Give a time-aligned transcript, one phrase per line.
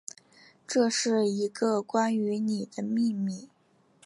[0.65, 3.49] 这是一个关于妳的秘密